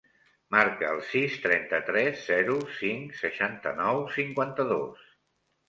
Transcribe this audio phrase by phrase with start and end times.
[0.53, 5.09] Marca el sis, trenta-tres, zero, cinc, seixanta-nou, cinquanta-dos.